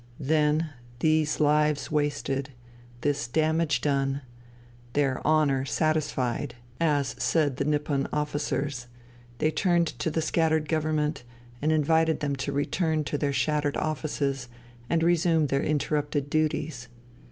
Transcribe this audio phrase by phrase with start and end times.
[0.19, 2.49] Then, these lives wasted,
[3.01, 4.21] this damage done,"
[4.93, 8.87] their honour satisfied," as said the Nippon officers,
[9.37, 11.21] they turned to the scattered government
[11.61, 14.49] and invited them to return to their shattered offices
[14.89, 16.87] and resume their interrupted duties.